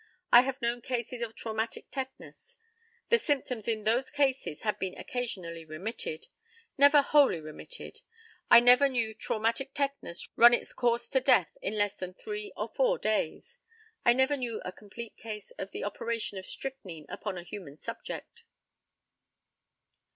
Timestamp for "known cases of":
0.63-1.35